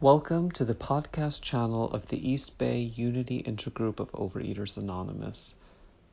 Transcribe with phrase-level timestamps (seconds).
[0.00, 5.54] Welcome to the podcast channel of the East Bay Unity Intergroup of Overeaters Anonymous.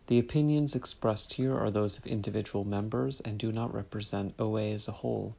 [0.05, 4.87] The opinions expressed here are those of individual members and do not represent OA as
[4.87, 5.35] a whole.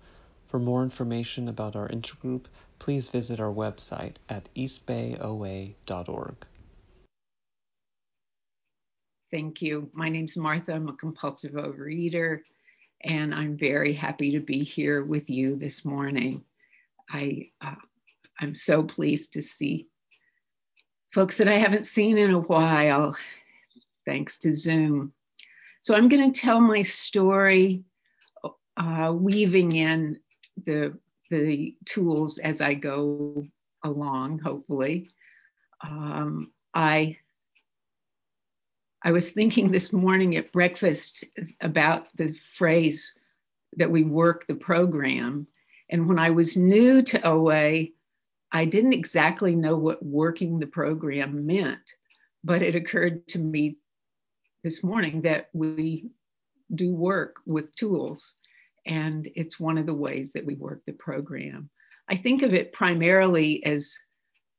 [0.49, 2.47] For more information about our intergroup,
[2.81, 6.35] please visit our website at eastbayoa.org.
[9.31, 9.89] Thank you.
[9.95, 10.75] My name's Martha.
[10.75, 12.41] I'm a compulsive overeater,
[13.03, 16.45] and I'm very happy to be here with you this morning.
[17.09, 17.77] I uh,
[18.41, 19.89] I'm so pleased to see
[21.13, 23.17] folks that I haven't seen in a while,
[24.07, 25.13] thanks to Zoom.
[25.83, 27.85] So I'm going to tell my story,
[28.77, 30.19] uh, weaving in
[30.65, 30.99] the
[31.31, 33.47] the tools as I go
[33.83, 34.39] along.
[34.41, 35.11] Hopefully,
[35.83, 37.19] um, I
[39.03, 41.25] I was thinking this morning at breakfast
[41.61, 43.15] about the phrase
[43.77, 45.47] that we work the program,
[45.91, 47.89] and when I was new to OA,
[48.53, 51.91] I didn't exactly know what working the program meant,
[52.45, 53.79] but it occurred to me
[54.63, 56.11] this morning that we
[56.75, 58.35] do work with tools,
[58.87, 61.71] and it's one of the ways that we work the program.
[62.09, 63.97] I think of it primarily as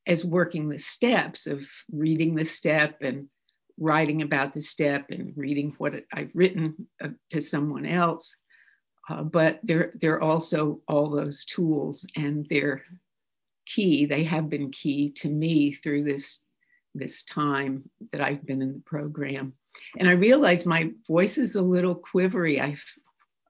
[0.05, 3.29] as working the steps of reading the step and
[3.77, 8.35] writing about the step and reading what I've written uh, to someone else.
[9.07, 12.83] Uh, but they're they're also all those tools, and they're
[13.65, 14.05] key.
[14.05, 16.39] They have been key to me through this
[16.95, 19.53] this time that I've been in the program.
[19.97, 22.61] And I realize my voice is a little quivery.
[22.61, 22.77] I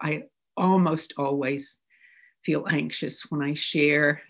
[0.02, 0.24] I
[0.56, 1.78] almost always
[2.44, 4.22] feel anxious when I share.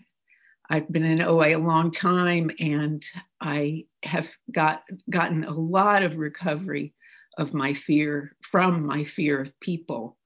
[0.70, 3.04] I've been in OA a long time and
[3.40, 6.94] I have got gotten a lot of recovery
[7.36, 10.16] of my fear from my fear of people.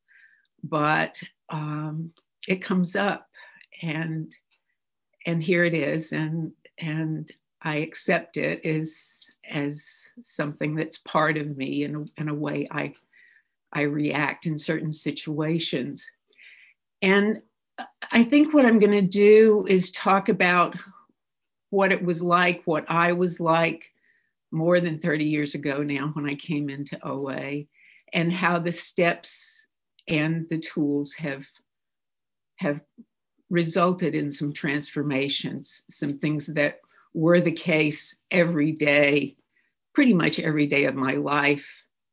[0.63, 2.13] But um,
[2.47, 3.27] it comes up
[3.83, 4.33] and
[5.29, 11.55] and here it is and and i accept it as as something that's part of
[11.55, 12.95] me in a, in a way i
[13.73, 16.07] i react in certain situations.
[17.03, 17.43] And
[18.11, 20.75] i think what i'm going to do is talk about
[21.71, 23.93] what it was like what i was like
[24.51, 27.65] more than 30 years ago now when i came into oa
[28.15, 29.67] and how the steps
[30.09, 31.45] and the tools have
[32.57, 32.81] have
[33.51, 36.81] resulted in some transformations, some things that
[37.15, 39.37] were the case every day,
[39.95, 41.67] pretty much every day of my life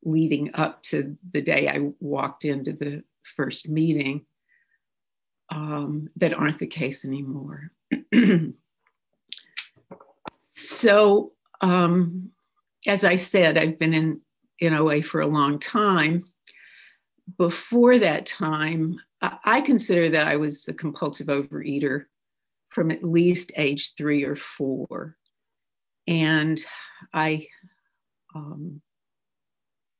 [0.03, 3.03] leading up to the day I walked into the
[3.35, 4.25] first meeting
[5.50, 7.72] um, that aren't the case anymore.
[10.56, 12.31] so, um,
[12.88, 14.22] as I said, I've been in,
[14.59, 16.23] in OA for a long time.
[17.38, 19.00] Before that time,
[19.44, 22.06] I consider that I was a compulsive overeater
[22.69, 25.16] from at least age three or four.
[26.08, 26.63] And
[27.13, 27.47] I,
[28.35, 28.81] um,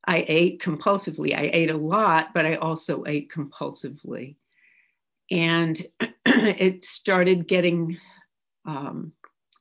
[0.06, 1.34] I ate compulsively.
[1.34, 4.36] I ate a lot, but I also ate compulsively.
[5.32, 5.82] And
[6.26, 7.98] it started getting
[8.66, 9.14] um,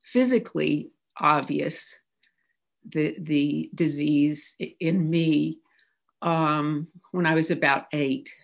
[0.05, 2.01] physically obvious,
[2.87, 5.59] the, the disease in me,
[6.21, 8.35] um, when I was about eight.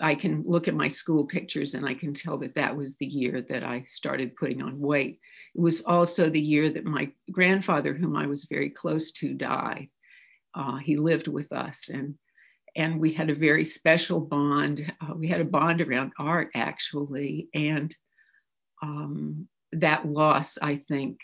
[0.00, 3.06] I can look at my school pictures and I can tell that that was the
[3.06, 5.20] year that I started putting on weight.
[5.54, 9.88] It was also the year that my grandfather, whom I was very close to, died.
[10.54, 12.16] Uh, he lived with us and
[12.76, 14.92] and we had a very special bond.
[15.00, 17.94] Uh, we had a bond around art actually, and
[18.82, 21.20] um, that loss, I think,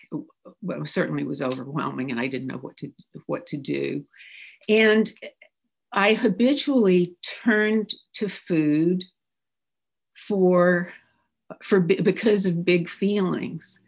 [0.62, 2.90] well, certainly was overwhelming, and I didn't know what to
[3.26, 4.04] what to do.
[4.68, 5.12] And
[5.92, 9.04] I habitually turned to food
[10.14, 10.92] for
[11.62, 13.80] for because of big feelings.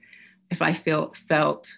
[0.51, 1.71] If I felt felt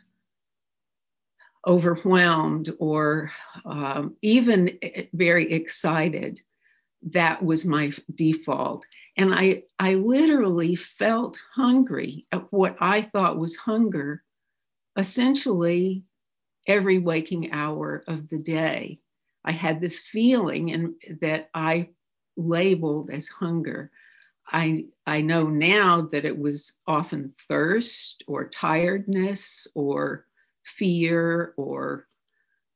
[1.67, 3.31] overwhelmed or
[3.65, 4.79] um, even
[5.13, 6.41] very excited,
[7.11, 8.85] that was my default.
[9.17, 14.25] And I I literally felt hungry at what I thought was hunger,
[14.97, 16.05] essentially
[16.67, 19.01] every waking hour of the day.
[19.47, 21.91] I had this feeling and that I
[22.37, 23.91] labeled as hunger.
[24.49, 30.27] I I know now that it was often thirst or tiredness or
[30.65, 32.07] fear or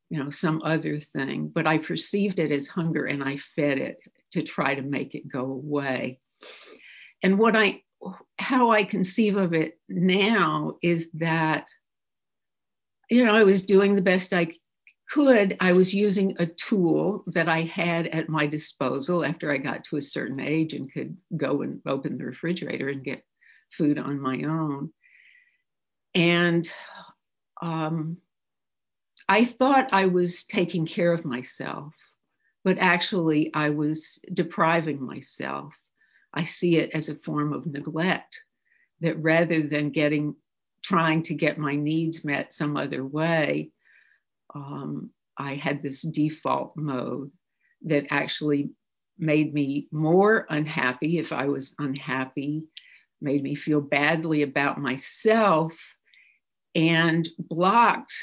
[0.08, 3.99] you know some other thing, but I perceived it as hunger and I fed it
[4.32, 6.20] to try to make it go away.
[7.23, 7.82] And what I
[8.38, 11.66] how I conceive of it now is that
[13.11, 14.52] you know I was doing the best I
[15.10, 19.84] could, I was using a tool that I had at my disposal after I got
[19.84, 23.24] to a certain age and could go and open the refrigerator and get
[23.72, 24.92] food on my own.
[26.14, 26.70] And
[27.60, 28.18] um,
[29.28, 31.92] I thought I was taking care of myself,
[32.62, 35.74] but actually I was depriving myself.
[36.32, 38.40] I see it as a form of neglect
[39.00, 40.36] that rather than getting,
[40.84, 43.72] trying to get my needs met some other way,
[44.55, 47.31] um, I had this default mode
[47.82, 48.70] that actually
[49.19, 52.64] made me more unhappy if I was unhappy,
[53.20, 55.75] made me feel badly about myself,
[56.75, 58.14] and blocked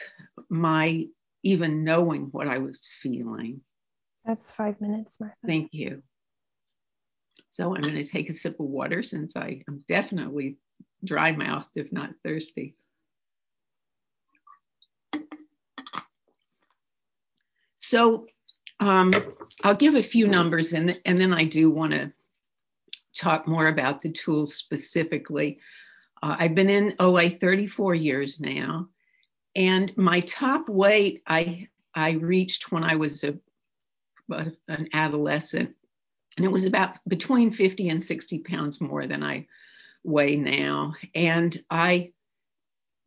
[0.49, 1.07] my
[1.43, 3.61] even knowing what I was feeling.
[4.25, 5.35] That's five minutes, Martha.
[5.45, 6.01] Thank you.
[7.49, 10.57] So I'm going to take a sip of water since I am definitely
[11.03, 12.75] dry mouthed, if not thirsty.
[17.87, 18.27] So
[18.81, 19.13] um,
[19.63, 22.11] I'll give a few numbers and, and then I do want to
[23.17, 25.59] talk more about the tools specifically.
[26.21, 28.89] Uh, I've been in OA 34 years now,
[29.55, 33.35] and my top weight I I reached when I was a,
[34.31, 35.73] a, an adolescent,
[36.35, 39.47] and it was about between 50 and 60 pounds more than I
[40.03, 40.93] weigh now.
[41.15, 42.11] And I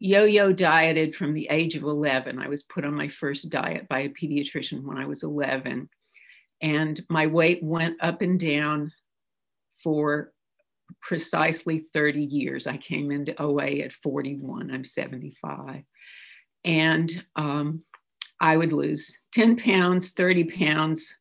[0.01, 2.39] yo-yo dieted from the age of 11.
[2.39, 5.89] I was put on my first diet by a pediatrician when I was 11,
[6.63, 8.93] and my weight went up and down
[9.85, 10.33] for
[11.01, 12.67] precisely 30 years.
[12.67, 14.71] I came into OA at 41.
[14.71, 15.83] I'm 75.
[16.65, 17.83] And um,
[18.41, 21.17] I would lose 10 pounds, 30 pounds,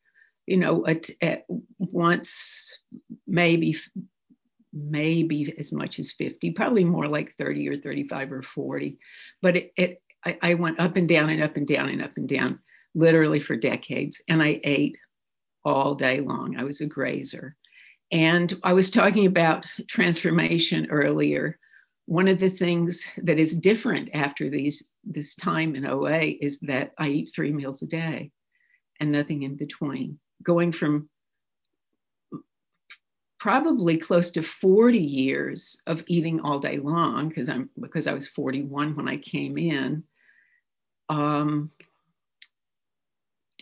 [0.46, 1.44] you know, at, at
[1.78, 2.78] once,
[3.26, 3.76] maybe,
[4.72, 8.98] maybe as much as 50, probably more like 30 or 35 or 40.
[9.42, 12.16] But it, it I, I went up and down and up and down and up
[12.16, 12.60] and down,
[12.94, 14.20] literally for decades.
[14.28, 14.96] And I ate
[15.64, 16.56] all day long.
[16.56, 17.56] I was a grazer.
[18.12, 21.58] And I was talking about transformation earlier.
[22.06, 26.92] One of the things that is different after these this time in OA is that
[26.98, 28.32] I eat three meals a day
[28.98, 30.18] and nothing in between.
[30.42, 31.08] Going from
[33.40, 38.28] probably close to 40 years of eating all day long because I'm because I was
[38.28, 40.04] 41 when I came in.
[41.08, 41.70] Um,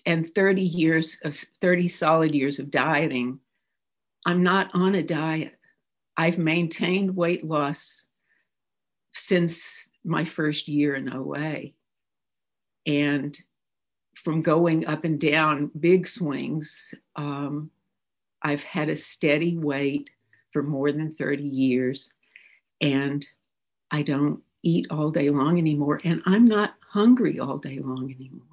[0.04, 3.40] and 30 years of 30 solid years of dieting
[4.28, 5.58] I'm not on a diet.
[6.14, 8.04] I've maintained weight loss
[9.14, 11.70] since my first year in OA.
[12.84, 13.38] And
[14.16, 17.70] from going up and down big swings, um,
[18.42, 20.10] I've had a steady weight
[20.52, 22.12] for more than 30 years.
[22.80, 23.26] And
[23.90, 26.00] I don't eat all day long anymore.
[26.04, 28.46] And I'm not hungry all day long anymore.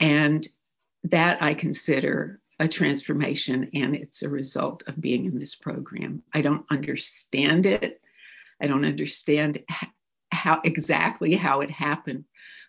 [0.00, 0.46] And
[1.04, 6.22] that I consider a transformation and it's a result of being in this program.
[6.32, 8.00] I don't understand it.
[8.60, 9.62] I don't understand
[10.32, 12.24] how exactly how it happened,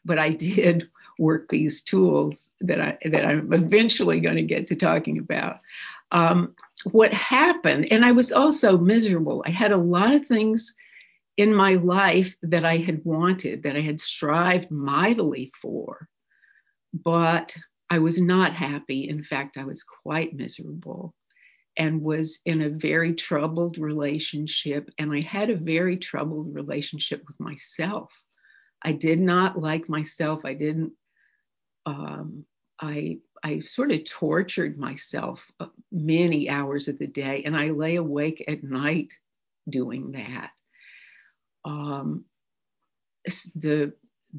[0.06, 4.76] but I did work these tools that I that I'm eventually going to get to
[4.76, 5.60] talking about.
[6.12, 6.56] Um,
[6.86, 9.44] what happened, and I was also miserable.
[9.46, 10.74] I had a lot of things
[11.38, 16.08] in my life that I had wanted, that I had strived mightily for,
[16.94, 17.56] but
[17.90, 19.08] I was not happy.
[19.08, 21.14] In fact, I was quite miserable
[21.78, 24.92] and was in a very troubled relationship.
[24.98, 28.12] And I had a very troubled relationship with myself.
[28.84, 30.42] I did not like myself.
[30.44, 30.92] I didn't,
[31.90, 32.46] um,
[32.80, 37.96] I, I sort of tortured myself uh, many hours of the day, and I lay
[37.96, 39.14] awake at night
[39.68, 40.52] doing that.
[41.66, 42.26] Um,
[43.56, 43.94] the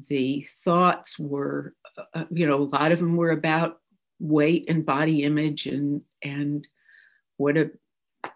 [0.07, 1.75] the thoughts were,
[2.13, 3.79] uh, you know, a lot of them were about
[4.19, 6.65] weight and body image and and
[7.37, 7.71] what a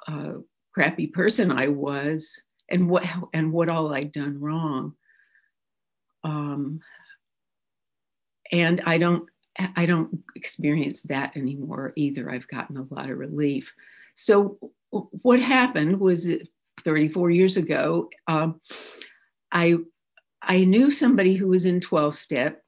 [0.07, 0.33] uh,
[0.73, 4.93] crappy person I was and what and what all I'd done wrong.
[6.23, 6.81] Um,
[8.51, 9.29] and I don't
[9.75, 12.29] I don't experience that anymore either.
[12.29, 13.73] I've gotten a lot of relief.
[14.13, 14.59] So
[14.89, 16.29] what happened was
[16.83, 18.09] 34 years ago.
[18.27, 18.59] Um,
[19.51, 19.77] I
[20.41, 22.61] I knew somebody who was in 12 step,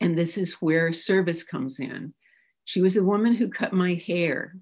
[0.00, 2.14] and this is where service comes in.
[2.64, 4.56] She was a woman who cut my hair,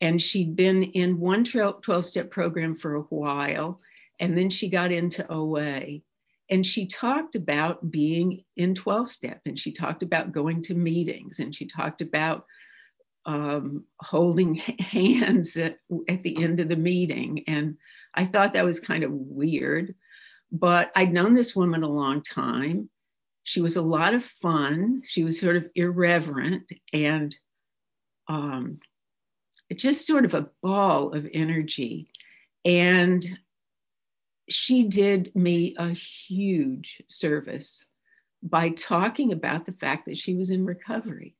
[0.00, 3.80] and she'd been in one 12 step program for a while,
[4.18, 6.00] and then she got into OA.
[6.50, 11.40] And she talked about being in 12 step, and she talked about going to meetings,
[11.40, 12.46] and she talked about
[13.26, 15.78] um, holding hands at,
[16.08, 17.44] at the end of the meeting.
[17.46, 17.76] And
[18.14, 19.94] I thought that was kind of weird.
[20.50, 22.88] But I'd known this woman a long time.
[23.42, 25.02] She was a lot of fun.
[25.04, 27.36] She was sort of irreverent and
[28.28, 28.80] um,
[29.74, 32.08] just sort of a ball of energy.
[32.64, 33.24] And
[34.48, 37.84] she did me a huge service
[38.42, 41.34] by talking about the fact that she was in recovery.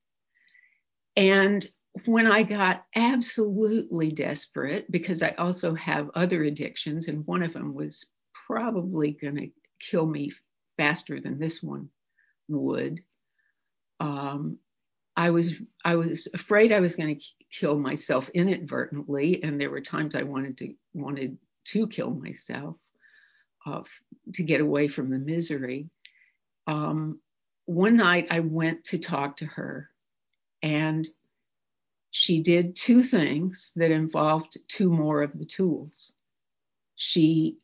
[1.17, 1.67] And
[2.05, 7.75] when I got absolutely desperate, because I also have other addictions, and one of them
[7.75, 8.07] was
[8.47, 9.51] probably going to
[9.81, 10.33] kill me
[10.77, 11.89] faster than this one
[12.49, 13.03] would.
[14.01, 14.59] Um,
[15.17, 19.81] I was I was afraid I was going to kill myself inadvertently, and there were
[19.81, 22.77] times I wanted to wanted to kill myself
[23.69, 23.83] uh,
[24.35, 25.89] to get away from the misery.
[26.67, 27.21] Um,
[27.67, 29.91] one night I went to talk to her,
[30.63, 31.09] and
[32.11, 36.13] she did two things that involved two more of the tools.
[36.97, 37.59] She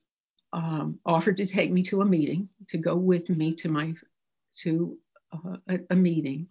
[0.53, 3.95] um, offered to take me to a meeting, to go with me to my
[4.59, 4.99] to
[5.33, 6.49] uh, a, a meeting,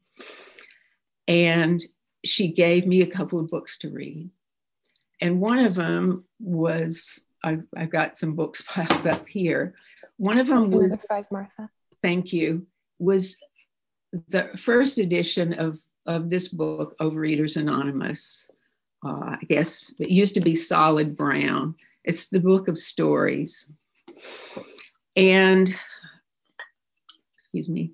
[1.27, 1.83] and
[2.25, 4.29] she gave me a couple of books to read.
[5.22, 9.75] And one of them was I've, I've got some books piled up here.
[10.17, 11.69] One of them was another five, Martha.
[12.01, 12.67] thank you
[13.00, 13.38] was
[14.29, 18.50] the first edition of of this book, Overeaters Anonymous.
[19.05, 21.75] Uh, I guess it used to be solid brown.
[22.03, 23.65] It's the book of stories.
[25.15, 25.73] And,
[27.38, 27.93] excuse me,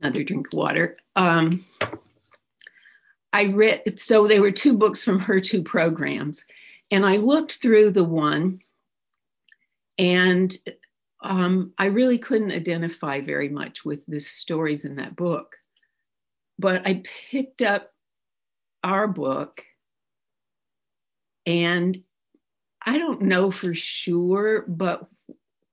[0.00, 0.96] another drink of water.
[1.16, 1.64] Um,
[3.32, 6.44] I read, so there were two books from her two programs.
[6.90, 8.60] And I looked through the one
[9.98, 10.54] and
[11.22, 15.56] um, I really couldn't identify very much with the stories in that book.
[16.58, 17.92] But I picked up
[18.84, 19.64] our book,
[21.46, 22.02] and
[22.84, 25.08] I don't know for sure, but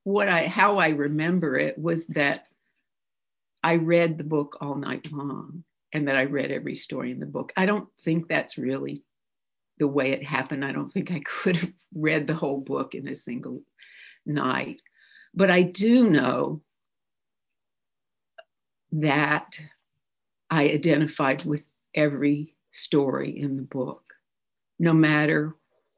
[0.04, 2.48] what I how I remember it was that
[3.64, 5.64] I read the book all night long
[5.94, 7.52] and that I read every story in the book.
[7.58, 9.04] I don't think that's really
[9.78, 10.64] the way it happened.
[10.64, 13.64] I don't think I could have read the whole book in a single
[14.26, 14.82] night.
[15.34, 16.62] But I do know
[18.92, 19.60] that
[20.50, 24.14] I identified with every story in the book,
[24.80, 25.56] no matter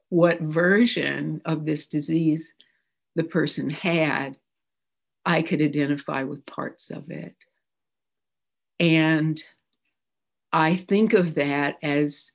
[0.08, 2.54] what version of this disease
[3.14, 4.36] the person had,
[5.24, 7.34] I could identify with parts of it.
[8.78, 9.42] And
[10.52, 12.32] I think of that as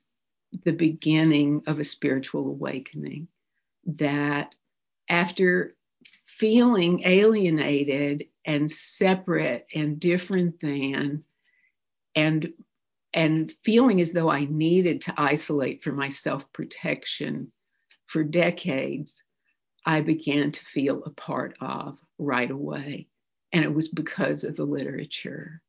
[0.64, 3.28] the beginning of a spiritual awakening.
[3.86, 4.54] That
[5.08, 5.76] after
[6.26, 11.24] feeling alienated and separate and different than
[12.14, 12.52] and
[13.14, 17.50] and feeling as though I needed to isolate for my self-protection
[18.06, 19.22] for decades,
[19.84, 23.08] I began to feel a part of right away.
[23.52, 25.62] And it was because of the literature.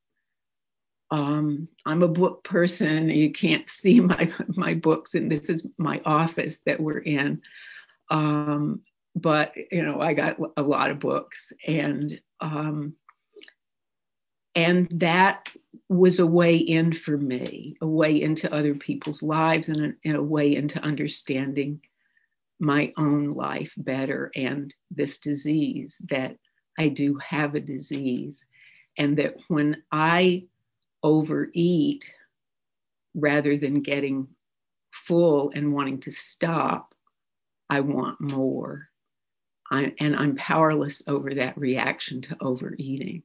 [1.12, 3.10] Um, I'm a book person.
[3.10, 7.42] You can't see my my books, and this is my office that we're in.
[8.10, 8.82] Um,
[9.16, 12.94] but you know, I got a lot of books, and um,
[14.56, 15.50] and that
[15.88, 20.16] was a way in for me, a way into other people's lives, and a, and
[20.16, 21.82] a way into understanding
[22.60, 26.36] my own life better and this disease that
[26.78, 28.46] I do have a disease,
[28.98, 30.48] and that when I
[31.04, 32.14] overeat
[33.16, 34.28] rather than getting
[34.92, 36.94] full and wanting to stop,
[37.70, 38.90] I want more.
[39.72, 43.24] I, and I'm powerless over that reaction to overeating.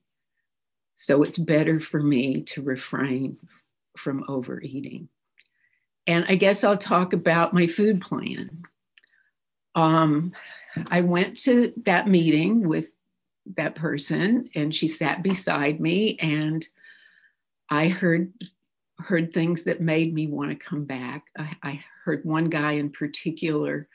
[0.95, 3.37] So it's better for me to refrain
[3.97, 5.09] from overeating.
[6.07, 8.63] And I guess I'll talk about my food plan.
[9.75, 10.33] Um,
[10.91, 12.93] I went to that meeting with
[13.57, 16.67] that person, and she sat beside me, and
[17.75, 18.33] I heard
[18.99, 21.27] heard things that made me want to come back.
[21.37, 23.89] I, I heard one guy in particular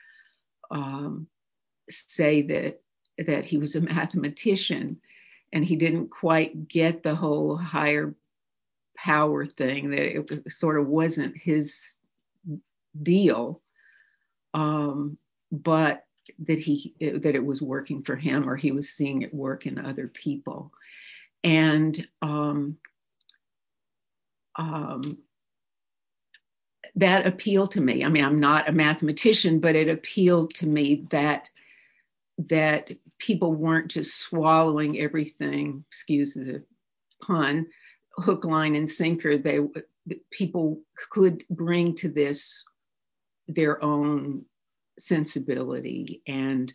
[0.69, 1.27] um,
[1.89, 2.81] say that
[3.25, 5.00] that he was a mathematician
[5.51, 8.13] and he didn't quite get the whole higher
[8.95, 11.95] power thing that it sort of wasn't his
[13.01, 13.62] deal
[14.53, 15.17] um,
[15.51, 16.05] but
[16.39, 19.79] that he that it was working for him or he was seeing it work in
[19.79, 20.71] other people
[21.43, 22.77] and um,
[24.60, 25.18] um,
[26.96, 31.06] that appealed to me i mean i'm not a mathematician but it appealed to me
[31.10, 31.50] that
[32.48, 32.89] that
[33.20, 36.63] people weren't just swallowing everything, excuse the
[37.22, 37.68] pun,
[38.16, 39.38] hook, line, and sinker.
[39.38, 39.60] They
[40.32, 42.63] people could bring to this
[43.48, 44.46] their own
[44.98, 46.74] sensibility, and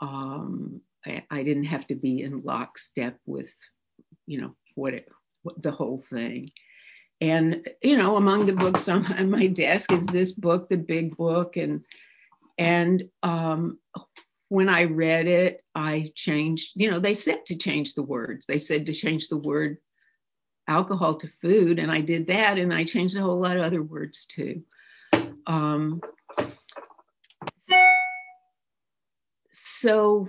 [0.00, 3.54] um, I, I, didn't have to be in lockstep with,
[4.26, 5.08] you know, what, it,
[5.42, 6.50] what the whole thing.
[7.22, 11.16] And you know, among the books on, on my desk is this book, The Big
[11.16, 11.84] Book, and
[12.58, 13.78] and um,
[14.48, 16.72] when I read it, I changed.
[16.74, 18.46] You know, they said to change the words.
[18.46, 19.78] They said to change the word
[20.66, 23.82] alcohol to food, and I did that, and I changed a whole lot of other
[23.82, 24.64] words too.
[25.46, 26.00] Um,
[29.52, 30.28] so,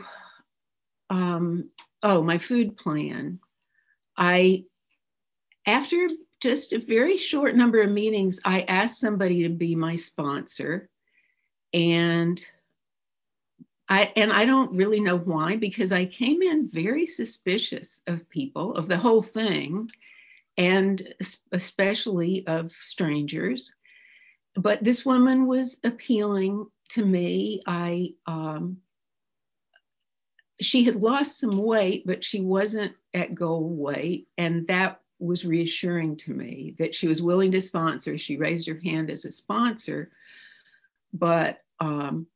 [1.09, 1.71] um,
[2.03, 3.39] oh, my food plan.
[4.15, 4.65] I,
[5.65, 6.07] after
[6.43, 10.89] just a very short number of meetings, I asked somebody to be my sponsor.
[11.73, 12.45] And
[13.87, 18.73] I, and I don't really know why, because I came in very suspicious of people,
[18.75, 19.89] of the whole thing,
[20.57, 21.01] and
[21.53, 23.71] especially of strangers.
[24.55, 27.61] But this woman was appealing to me.
[27.65, 28.79] I, um,
[30.59, 34.27] she had lost some weight, but she wasn't at goal weight.
[34.37, 38.17] And that was reassuring to me that she was willing to sponsor.
[38.17, 40.11] She raised her hand as a sponsor,
[41.13, 42.27] but um,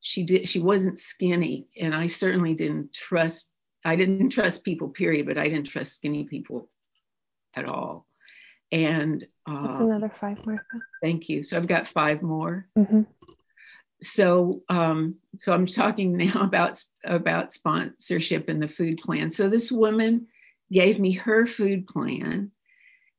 [0.00, 0.48] she did.
[0.48, 3.50] She wasn't skinny, and I certainly didn't trust.
[3.84, 5.26] I didn't trust people, period.
[5.26, 6.68] But I didn't trust skinny people
[7.54, 8.06] at all.
[8.72, 10.62] And uh, that's another five, Martha.
[11.02, 11.42] Thank you.
[11.42, 12.66] So I've got five more.
[12.76, 13.02] Mm-hmm
[14.00, 19.30] so um, so I'm talking now about about sponsorship and the food plan.
[19.30, 20.26] So this woman
[20.70, 22.50] gave me her food plan,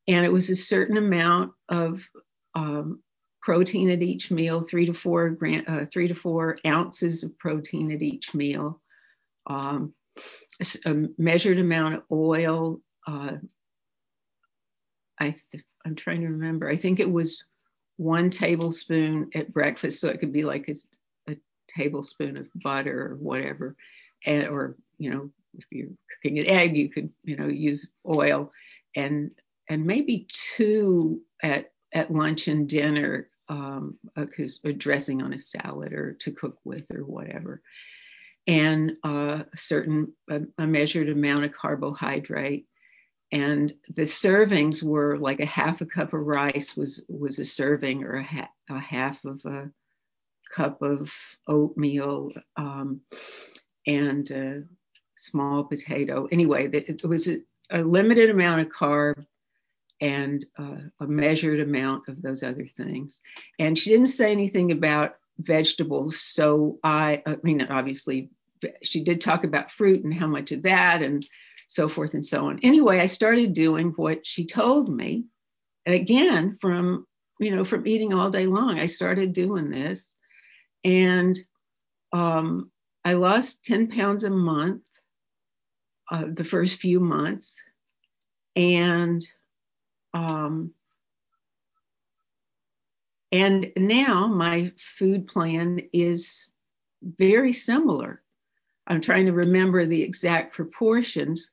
[0.07, 2.07] and it was a certain amount of
[2.55, 3.01] um,
[3.41, 5.37] protein at each meal, three to four
[5.67, 8.81] uh, three to four ounces of protein at each meal,
[9.47, 9.93] um,
[10.85, 12.81] a measured amount of oil.
[13.07, 13.37] Uh,
[15.19, 16.69] I th- I'm trying to remember.
[16.69, 17.45] I think it was
[17.95, 21.37] one tablespoon at breakfast, so it could be like a, a
[21.69, 23.75] tablespoon of butter or whatever,
[24.25, 28.51] and or you know if you're cooking an egg, you could you know use oil,
[28.95, 29.31] and
[29.69, 35.93] and maybe two at at lunch and dinner because um, a dressing on a salad
[35.93, 37.61] or to cook with or whatever,
[38.45, 42.67] and uh, a certain a, a measured amount of carbohydrate.
[43.29, 48.05] And the servings were like a half a cup of rice was was a serving
[48.05, 49.69] or a, ha- a half of a
[50.53, 51.11] cup of
[51.47, 53.01] oatmeal um,
[53.85, 54.63] and a
[55.17, 56.27] small potato.
[56.31, 59.25] Anyway it was a, a limited amount of carb
[59.99, 63.19] and uh, a measured amount of those other things.
[63.57, 66.19] And she didn't say anything about vegetables.
[66.19, 68.29] So i i mean obviously
[68.81, 71.25] she did talk about fruit and how much of that and
[71.67, 72.59] so forth and so on.
[72.63, 75.25] Anyway, I started doing what she told me.
[75.85, 77.05] And again, from
[77.39, 80.07] you know, from eating all day long, I started doing this,
[80.83, 81.37] and
[82.11, 82.71] um,
[83.05, 84.83] I lost 10 pounds a month
[86.09, 87.63] uh, the first few months,
[88.55, 89.25] and
[90.13, 90.73] um,
[93.31, 96.49] and now my food plan is
[97.01, 98.21] very similar.
[98.87, 101.51] I'm trying to remember the exact proportions,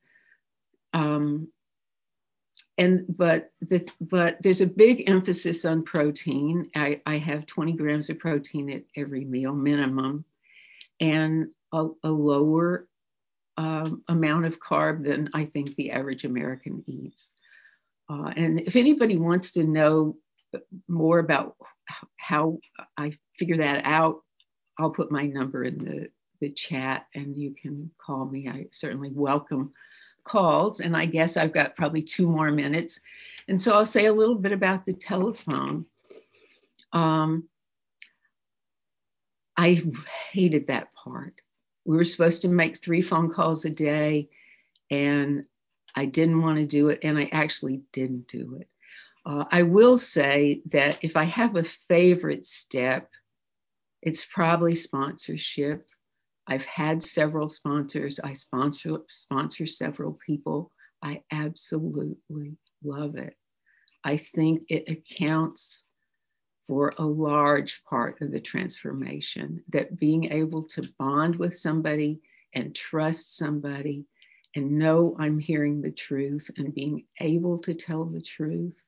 [0.93, 1.49] um,
[2.79, 6.71] and but the, but there's a big emphasis on protein.
[6.77, 10.25] I, I have 20 grams of protein at every meal minimum,
[11.01, 12.87] and a, a lower
[13.57, 17.31] um, amount of carb than I think the average American eats.
[18.11, 20.17] Uh, and if anybody wants to know
[20.88, 21.57] more about
[22.17, 22.59] how
[22.97, 24.23] I figure that out,
[24.79, 26.09] I'll put my number in the,
[26.40, 28.49] the chat and you can call me.
[28.49, 29.73] I certainly welcome
[30.25, 33.01] calls, and I guess I've got probably two more minutes.
[33.47, 35.87] And so I'll say a little bit about the telephone.
[36.93, 37.49] Um,
[39.57, 39.83] I
[40.33, 41.40] hated that part.
[41.85, 44.31] We were supposed to make three phone calls a day,
[44.90, 45.47] and
[45.94, 48.68] I didn't want to do it, and I actually didn't do it.
[49.27, 53.11] Uh, I will say that if I have a favorite step,
[54.03, 55.87] it's probably sponsorship.
[56.47, 58.20] I've had several sponsors.
[58.23, 60.70] I sponsor sponsor several people.
[61.03, 63.35] I absolutely love it.
[64.05, 65.85] I think it accounts
[66.66, 72.20] for a large part of the transformation that being able to bond with somebody
[72.55, 74.07] and trust somebody
[74.57, 78.87] and know I'm hearing the truth and being able to tell the truth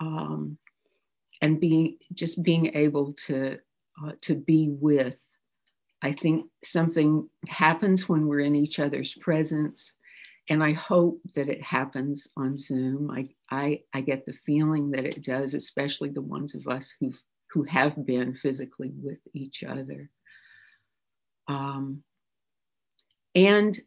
[0.00, 0.58] um,
[1.40, 3.58] and being just being able to
[4.02, 5.24] uh, to be with
[6.02, 9.94] I think something happens when we're in each other's presence.
[10.48, 13.10] And I hope that it happens on Zoom.
[13.10, 17.12] I, I, I get the feeling that it does, especially the ones of us who
[17.52, 20.10] who have been physically with each other.
[21.48, 22.02] Um,
[23.34, 23.78] and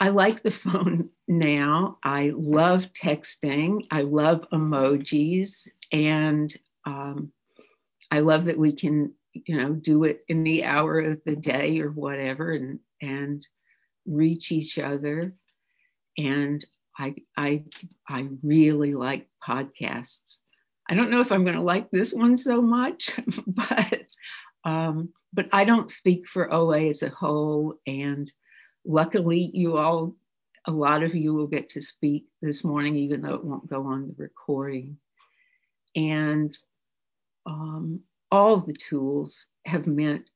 [0.00, 1.98] I like the phone now.
[2.02, 3.82] I love texting.
[3.90, 5.68] I love emojis.
[5.92, 7.32] And um,
[8.10, 11.80] I love that we can, you know, do it in the hour of the day
[11.80, 13.46] or whatever and, and
[14.06, 15.34] reach each other.
[16.18, 16.64] And
[16.98, 17.64] I, I,
[18.08, 20.38] I really like podcasts.
[20.90, 24.00] I don't know if I'm going to like this one so much, but,
[24.64, 27.74] um, but I don't speak for OA as a whole.
[27.86, 28.30] And
[28.84, 30.16] luckily, you all,
[30.66, 33.86] a lot of you will get to speak this morning, even though it won't go
[33.86, 34.98] on the recording.
[35.94, 36.56] And
[37.46, 38.00] um,
[38.30, 40.28] all the tools have meant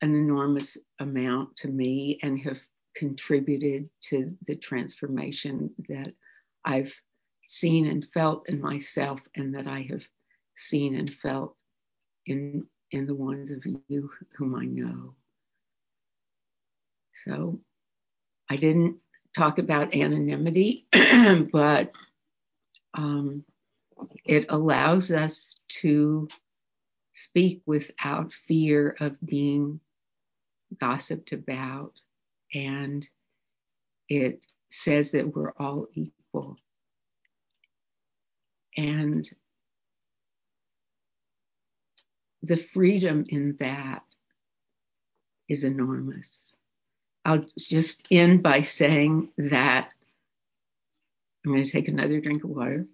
[0.00, 2.60] an enormous amount to me and have
[2.94, 6.12] contributed to the transformation that
[6.64, 6.92] I've
[7.42, 10.02] seen and felt in myself and that I have
[10.56, 11.56] seen and felt
[12.26, 15.14] in in the ones of you whom I know.
[17.24, 17.58] So
[18.50, 18.96] I didn't
[19.36, 20.86] talk about anonymity,
[21.52, 21.92] but
[22.94, 23.44] um,
[24.24, 26.28] it allows us to
[27.12, 29.80] speak without fear of being
[30.80, 31.92] gossiped about.
[32.54, 33.08] And
[34.08, 36.56] it says that we're all equal.
[38.76, 39.28] And
[42.42, 44.02] the freedom in that
[45.48, 46.54] is enormous.
[47.24, 49.90] I'll just end by saying that
[51.44, 52.86] I'm going to take another drink of water.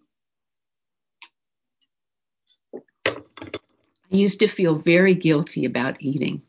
[3.03, 6.43] I used to feel very guilty about eating.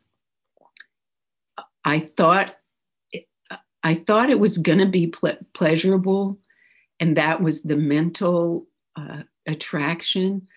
[1.84, 2.56] I thought
[3.84, 6.40] I thought it was going to be ple- pleasurable,
[7.00, 10.48] and that was the mental uh, attraction,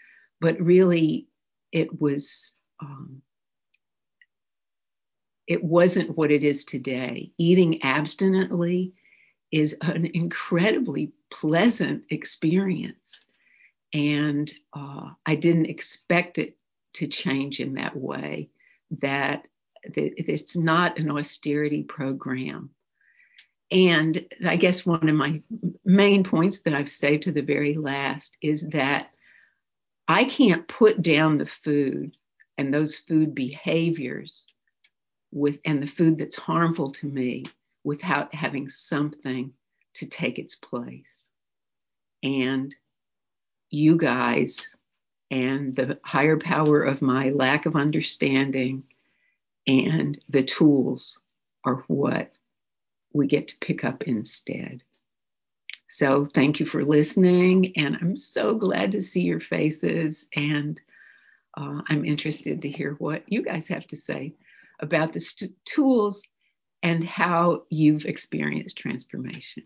[0.40, 1.28] but really
[1.72, 3.22] it was um,
[5.46, 7.32] it wasn't what it is today.
[7.38, 8.92] Eating abstinently
[9.50, 13.24] is an incredibly pleasant experience,
[13.92, 16.56] and uh, I didn't expect it
[16.94, 18.50] to change in that way.
[19.00, 19.46] That,
[19.84, 22.70] that it's not an austerity program.
[23.70, 25.42] And I guess one of my
[25.84, 29.10] main points that I've saved to the very last is that
[30.06, 32.16] I can't put down the food
[32.58, 34.46] and those food behaviors
[35.32, 37.46] with and the food that's harmful to me
[37.82, 39.52] without having something
[39.94, 41.30] to take its place.
[42.22, 42.74] And
[43.70, 44.74] you guys
[45.30, 48.84] and the higher power of my lack of understanding
[49.66, 51.18] and the tools
[51.64, 52.30] are what
[53.14, 54.82] we get to pick up instead.
[55.88, 60.80] So thank you for listening, and I'm so glad to see your faces, and
[61.56, 64.34] uh, I'm interested to hear what you guys have to say
[64.80, 66.26] about the st- tools
[66.82, 69.62] and how you've experienced transformation.